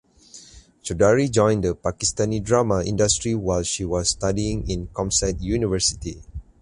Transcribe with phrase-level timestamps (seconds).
[0.83, 6.19] Chaudhary joined the Pakistani Drama industry while she was studying in Comsat University.